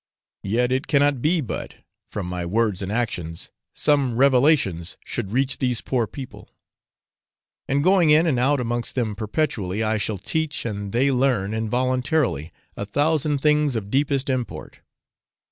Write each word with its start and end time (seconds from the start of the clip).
Yet 0.41 0.71
it 0.71 0.87
cannot 0.87 1.21
be 1.21 1.41
but, 1.41 1.75
from 2.11 2.25
my 2.25 2.43
words 2.43 2.81
and 2.81 2.91
actions, 2.91 3.51
some 3.75 4.15
revelations 4.17 4.97
should 5.05 5.31
reach 5.31 5.59
these 5.59 5.81
poor 5.81 6.07
people; 6.07 6.49
and 7.67 7.83
going 7.83 8.09
in 8.09 8.25
and 8.25 8.39
out 8.39 8.59
amongst 8.59 8.95
them 8.95 9.13
perpetually, 9.13 9.83
I 9.83 9.97
shall 9.97 10.17
teach, 10.17 10.65
and 10.65 10.91
they 10.91 11.11
learn 11.11 11.53
involuntarily 11.53 12.51
a 12.75 12.83
thousand 12.83 13.43
things 13.43 13.75
of 13.75 13.91
deepest 13.91 14.27
import. 14.27 14.79